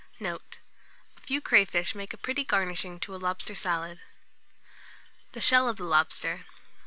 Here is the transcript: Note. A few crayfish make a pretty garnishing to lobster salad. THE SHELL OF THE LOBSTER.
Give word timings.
Note. 0.19 0.57
A 1.15 1.19
few 1.21 1.39
crayfish 1.41 1.93
make 1.93 2.11
a 2.11 2.17
pretty 2.17 2.43
garnishing 2.43 2.99
to 3.01 3.15
lobster 3.15 3.53
salad. 3.53 3.99
THE 5.33 5.41
SHELL 5.41 5.69
OF 5.69 5.77
THE 5.77 5.83
LOBSTER. 5.83 6.45